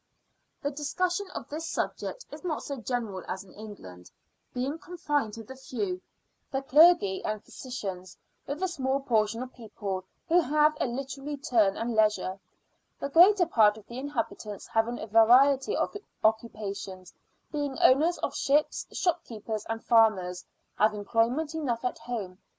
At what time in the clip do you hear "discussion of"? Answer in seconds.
0.71-1.47